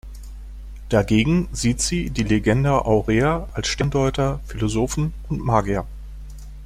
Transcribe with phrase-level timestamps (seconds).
[0.89, 5.85] Dagegen sieht sie die Legenda aurea als Sterndeuter, Philosophen und Magier.